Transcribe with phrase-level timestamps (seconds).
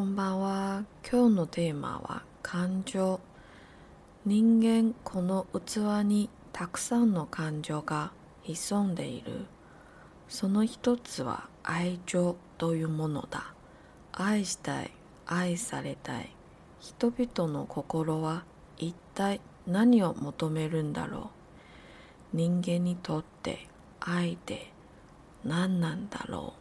[0.00, 0.84] こんばんは。
[1.06, 3.20] 今日のテーマは感情。
[4.24, 8.10] 人間この器にたくさんの感情が
[8.42, 9.44] 潜んでいる。
[10.26, 13.52] その一つは愛情というものだ。
[14.12, 14.90] 愛したい、
[15.26, 16.34] 愛されたい。
[16.78, 18.44] 人々の心は
[18.78, 21.30] 一体何を求めるんだろ
[22.32, 22.36] う。
[22.38, 23.68] 人間にとって
[24.00, 24.72] 愛って
[25.44, 26.59] 何なんだろう。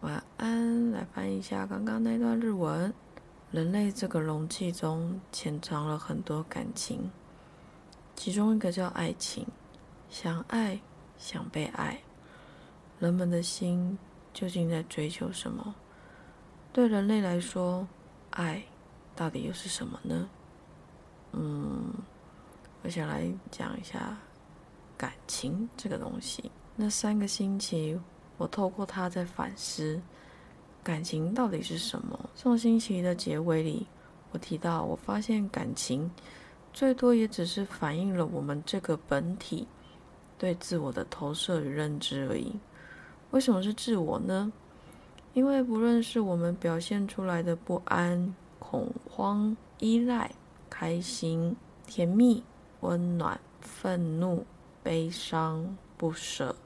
[0.00, 2.92] 晚安，来翻译一下刚刚那段日文。
[3.50, 7.10] 人类这个容器中潜藏了很多感情，
[8.16, 9.46] 其中一个叫爱情，
[10.08, 10.80] 想爱，
[11.18, 12.00] 想被爱。
[12.98, 13.98] 人们的心
[14.32, 15.74] 究竟在追求什么？
[16.72, 17.86] 对人类来说，
[18.30, 18.62] 爱
[19.14, 20.30] 到底又是什么呢？
[21.32, 21.92] 嗯，
[22.82, 24.16] 我想来讲一下
[24.96, 26.50] 感情这个东西。
[26.74, 28.00] 那三个星期，
[28.40, 30.00] 我透过它在反思。
[30.82, 32.18] 感情到底是什么？
[32.34, 33.86] 上星期的结尾里，
[34.32, 36.10] 我提到，我发现感情
[36.72, 39.68] 最多也只是反映了我们这个本体
[40.38, 42.58] 对自我的投射与认知而已。
[43.30, 44.50] 为什么是自我呢？
[45.34, 50.30] 因为不论是我们表现出来的不安、恐慌、依赖、
[50.70, 51.54] 开心、
[51.86, 52.42] 甜蜜、
[52.80, 54.46] 温暖、愤怒、
[54.82, 56.56] 悲伤、不舍、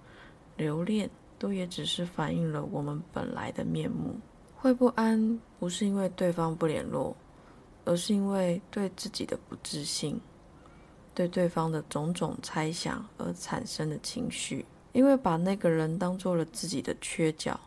[0.56, 1.11] 留恋。
[1.38, 4.18] 都也只是反映了我们本来的面目。
[4.56, 7.14] 会不安，不是因为对方不联络，
[7.84, 10.20] 而是因为对自己的不自信，
[11.14, 14.64] 对对方的种种猜想而产生的情绪。
[14.92, 17.58] 因为把那个人当做了自己的缺角，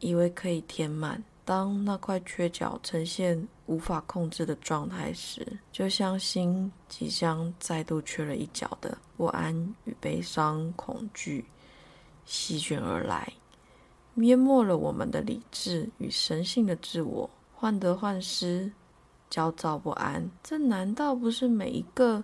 [0.00, 1.22] 以为可以填满。
[1.44, 11.44] 当那块缺角呈现无法控制的状态时，就像心即将再度缺了一角的不安与悲伤、恐惧。
[12.26, 13.32] 席卷而来，
[14.16, 18.70] 淹没了我们的理智与神性的自我，患得患失，
[19.30, 20.28] 焦躁不安。
[20.42, 22.22] 这难道不是每一个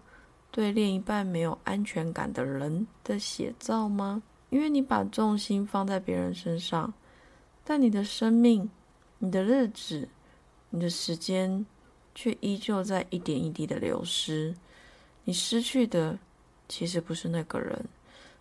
[0.51, 4.23] 对另一半没有安全感的人的写照吗？
[4.51, 6.93] 因为你把重心放在别人身上，
[7.65, 8.69] 但你的生命、
[9.19, 10.09] 你的日子、
[10.69, 11.65] 你的时间，
[12.15, 14.55] 却依旧在一点一滴的流失。
[15.25, 16.19] 你失去的，
[16.69, 17.83] 其实不是那个人。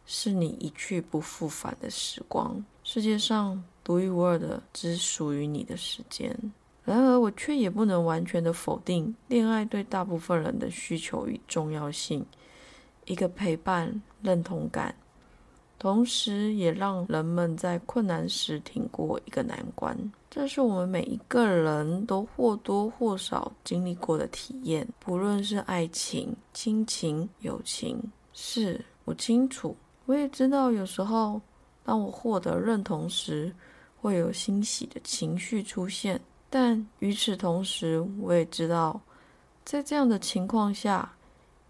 [0.06, 6.36] 是你一去不复返的时光，世界上独一无二的，只属于你的时间。
[6.84, 12.26] 然而，我却也不能完全的否定恋爱对大部分人的需求与重要性。
[13.06, 14.94] 一个陪伴、认同感，
[15.78, 19.98] 同时也让人们在困难时挺过一个难关。
[20.30, 28.02] 这是我们每一个人都或多或少经历过的体验，不论是爱情、亲情、友情。
[28.34, 29.76] 是我清楚。
[30.12, 31.40] 我也知道，有时候
[31.86, 33.50] 当我获得认同时，
[34.02, 36.20] 会有欣喜的情绪出现。
[36.50, 39.00] 但与此同时，我也知道，
[39.64, 41.10] 在这样的情况下，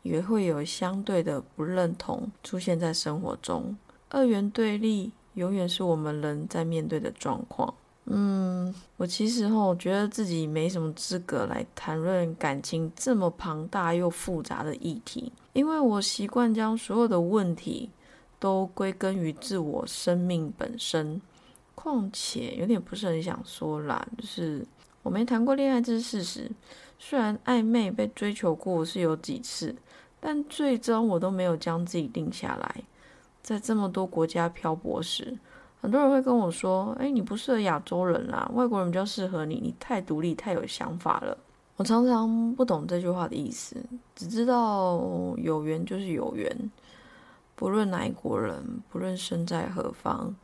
[0.01, 3.77] 也会有相对的不认同出现在生活中。
[4.09, 7.71] 二元对立永远是我们人在面对的状况。
[8.05, 17.87] 嗯，我其实哈，我觉得自己没什么资格来谈论感情这么庞大又复杂的议题，因为我习惯将所有的问题。
[18.41, 21.21] 都归根于自我生命本身，
[21.75, 24.65] 况且有点不是很想说啦，就是
[25.03, 26.51] 我没谈过恋爱这是事实。
[26.97, 29.75] 虽然暧昧被追求过是有几次，
[30.19, 32.83] 但最终我都没有将自己定下来。
[33.43, 35.37] 在这么多国家漂泊时，
[35.79, 41.37] 很多人会跟我说：“哎，你不适合亚洲人啦，外国人比较适合你，你太独立，太有想法了。”
[41.77, 43.75] 我常常不懂这句话的意思，
[44.15, 44.99] 只知道
[45.37, 46.71] 有缘就是有缘。
[47.61, 50.35] 不论哪一国人，不论身在何方，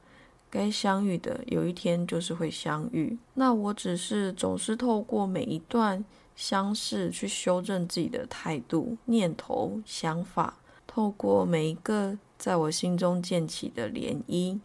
[0.51, 3.17] 该相遇的有一天就是会相遇。
[3.33, 6.05] 那我只是总是透过每一段
[6.35, 14.59] 相识去修正自己的态度、念头、想法，透过每一个在我心中溅起的涟漪，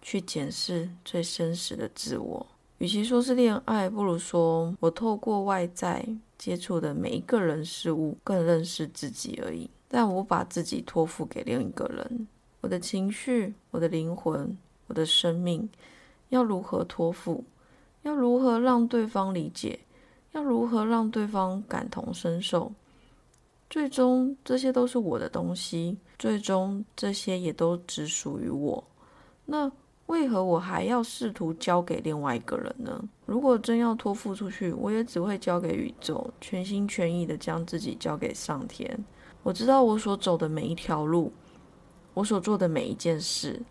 [0.00, 2.46] 去检视最真实的自我。
[2.78, 6.06] 与其说是恋爱，不如说我透过外在
[6.38, 9.68] 接触的每一个人事物，更认识自己而已。
[9.92, 12.28] 但我把自己托付给另一个人，
[12.60, 14.56] 我的情绪、我的灵魂、
[14.86, 15.68] 我的生命，
[16.28, 17.44] 要如何托付？
[18.02, 19.80] 要如何让对方理解？
[20.30, 22.72] 要如何让对方感同身受？
[23.68, 28.82] 最终，这些都是我的东西，最终这些也都只属于我。
[29.44, 29.70] 那
[30.06, 33.02] 为何我还要试图交给另外一个人呢？
[33.26, 39.04] 如果真要托付出去，我也只会交给宇宙，全心全意的将自己交给上天。
[39.42, 41.32] 我知道我所走的每一条路，
[42.14, 43.62] 我所做的每一件事，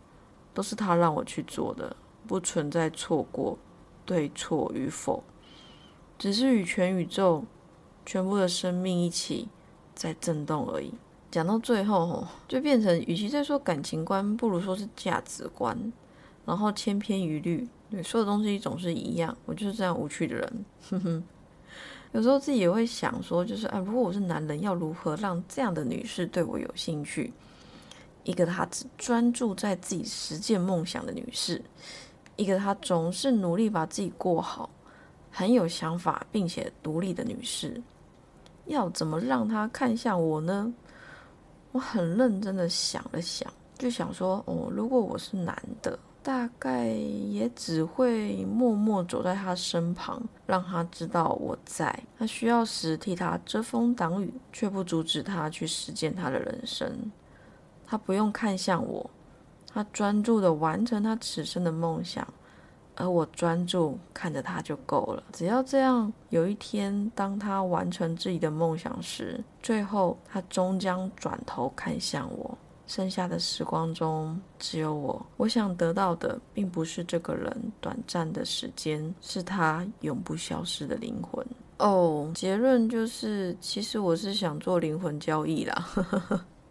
[0.54, 1.96] 都是他让我去做的，
[2.28, 3.58] 不存在错过、
[4.06, 5.24] 对错与否。
[6.18, 7.46] 只是与全宇宙
[8.06, 9.48] 全部的生命一起
[9.94, 10.94] 在震动而已。
[11.32, 15.94] 讲到最后，吼就变成与其在说感情观，不如说是价值观，
[16.46, 19.38] 然后千篇一律，对所有东西总是一样。
[19.46, 21.24] 我就是这样无趣的人，哼哼。
[22.12, 27.32] 有时候自己也会想说，就是啊，如果我是男人，要如何让这样的女士对我有兴趣？
[28.24, 31.62] 一个她只专注在自己实践梦想的女士，
[32.36, 34.70] 一个她总是努力把自己过好、
[35.30, 37.82] 很有想法并且独立的女士，
[38.66, 40.74] 要怎么让她看向我呢？
[41.72, 45.98] 我很认真的想了想，就想说，哦，如果我是男的。
[46.30, 52.04] 大概也只会默默走在他身旁，让他知道我在。
[52.20, 57.12] 他需要时替他遮风挡雨，却不阻止他去实践他的人生。
[57.84, 59.10] 他不用看向我，
[59.74, 62.32] 他专注的完成他此生的梦想，
[62.96, 65.24] 而我专注看着他就够了。
[65.34, 72.56] 只要这样，有一天当他完成自己的梦想时，最后他终将转头看向我。
[72.90, 75.24] 剩下的时光中只有我。
[75.38, 81.46] 我想得到的，并不是这个人短暂的时间，是他永不消失的灵魂。
[81.78, 85.88] 哦，结论就是，其实我是想做灵魂交易啦。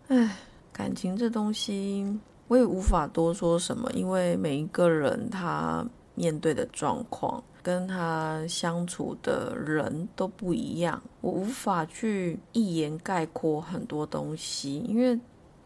[0.08, 0.36] 唉，
[0.72, 2.18] 感情这东西，
[2.48, 5.86] 我也无法多说什么，因为每一个人他
[6.16, 15.16] 面对的状况，跟他相处的人都不一样，我无法去一言概括很多东西，因为。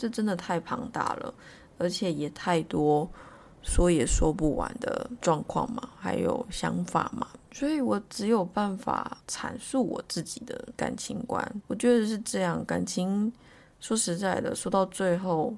[0.02, 1.32] 这真的太庞大了，
[1.78, 3.08] 而且也太多
[3.62, 11.40] 说也说不完的状况嘛，还有想法嘛，所以我只有办法阐述我自己的感情观。
[11.68, 13.32] 我觉得是这样，感情
[13.78, 15.54] 说实在的，说到最后，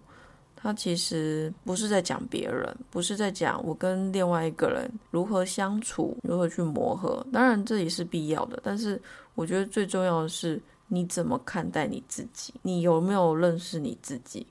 [0.55, 7.26] 他其实不是在讲别人，不是在讲我跟另外一个人如何相处，如何去磨合。
[7.32, 9.00] 当然这也是必要的，但是
[9.35, 10.61] 我觉得最重要的是。
[10.89, 12.55] 你怎么看待你自己？
[12.63, 14.47] 你有没有认识你自己？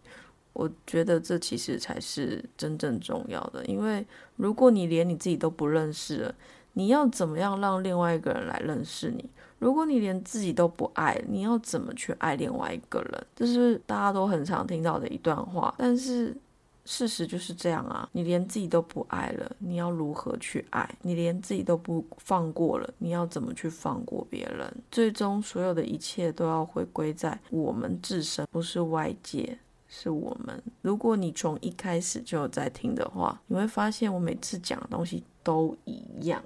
[0.53, 3.65] 我觉得这其实才是真正重要的。
[3.65, 6.35] 因为如果你连你自己都不认识了，
[6.73, 9.29] 你要怎么样让另外一个人来认识你？
[9.59, 13.25] 如果你连自己都不爱，你要怎么去爱另外一个人？
[13.35, 16.35] 这是大家都很常听到的一段话，但是。
[16.85, 18.09] 事实就是这样啊！
[18.11, 20.97] 你连自己都不爱了，你要如何去爱？
[21.01, 24.69] 你连自己都不放过了，你要怎么去放过别人？
[24.91, 29.57] 最终，所有的一切都要回归在我们自身，不是外界，
[29.87, 30.61] 是我们。
[30.81, 36.43] 如果你从一开始就有在听的话，你会发现我每次讲的东西都一样，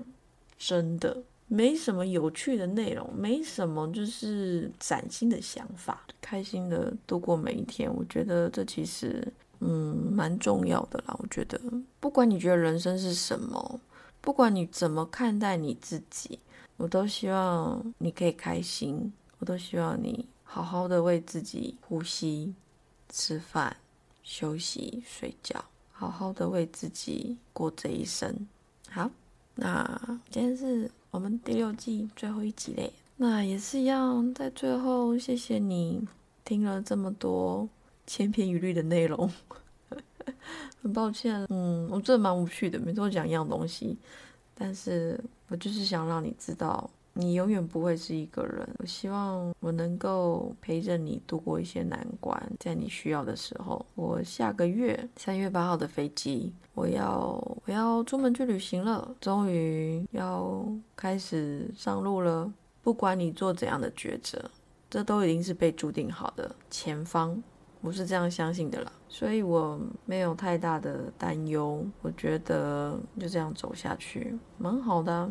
[0.59, 7.91] 真的没什么有趣的内容，没什么就是崭新的想法，开心的度过每一天。
[7.91, 9.27] 我觉得这其实。
[9.59, 11.15] 嗯，蛮重要的啦。
[11.19, 11.59] 我觉得，
[11.99, 13.79] 不管你觉得人生是什么，
[14.21, 16.39] 不管你怎么看待你自己，
[16.77, 19.11] 我都希望你可以开心。
[19.39, 22.55] 我都希望你好好的为自己呼吸、
[23.09, 23.77] 吃饭、
[24.23, 28.47] 休息、睡觉，好好的为自己过这一生。
[28.89, 29.11] 好，
[29.53, 32.91] 那今天是我们第六季最后一集嘞。
[33.17, 36.07] 那也是一样，在最后，谢谢你
[36.43, 37.69] 听了这么多。
[38.07, 39.29] 千篇一律的内容，
[40.81, 43.97] 很抱歉，嗯，我真的蛮无趣的，每次都讲一样东西，
[44.55, 48.67] 但是我就是想让你知道，你永远不会是一个人。
[48.79, 53.85] 我希望我能够陪着你度过一些难关，在你需要的时候。
[53.95, 57.33] 我下个月三月八号的飞机，我要
[57.65, 60.65] 我要出门去旅行了，终于要
[60.95, 62.51] 开始上路了。
[62.81, 64.49] 不管你做怎样的抉择，
[64.89, 67.43] 这都已经是被注定好的前方。
[67.87, 71.81] 我是这样相信的啦，所以我没有太大的担忧。
[72.01, 75.29] 我觉得就这样走下去蛮好的，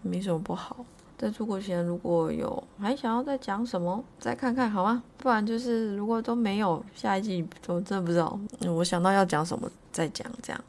[0.00, 0.86] 没什么不好。
[1.18, 5.02] 在出国前如果有还想要再讲什么，再看看好吗？
[5.18, 8.40] 不然就是如果都没有，下一季我真的不知道。
[8.66, 10.64] 我想到要讲什么再讲这样。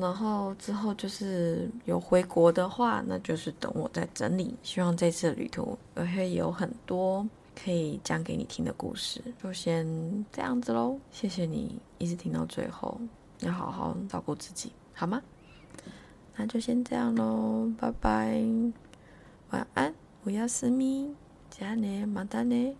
[0.00, 4.54] 然后之后就是有回国的话，那就是等我再整理。
[4.62, 7.26] 希望这次旅途我会有很多。
[7.54, 9.86] 可以讲给你听的故事，就先
[10.32, 10.98] 这样子喽。
[11.10, 13.00] 谢谢你一直听到最后，
[13.40, 15.22] 要好好照顾自己，好吗？
[16.36, 18.44] 那就先这样喽，拜拜，
[19.50, 19.94] 晚安，
[20.24, 21.14] 我要思密，
[21.48, 22.76] 加呢，马达呢。